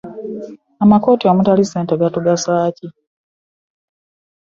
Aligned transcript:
Amakooti 0.83 1.23
omutali 1.31 1.63
ssente 1.65 1.93
gatugasa 2.01 2.53
ki? 2.75 2.87